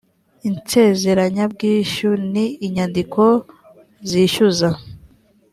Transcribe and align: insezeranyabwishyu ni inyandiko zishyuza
insezeranyabwishyu 0.49 2.09
ni 2.31 2.45
inyandiko 2.65 3.23
zishyuza 4.09 4.69